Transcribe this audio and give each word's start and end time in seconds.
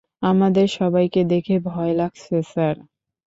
আপনাদের 0.21 0.67
সবাইকে 0.71 1.21
দেখে 1.33 1.55
ভয় 1.67 1.93
লাগছে, 1.93 2.35
স্যার। 2.43 2.75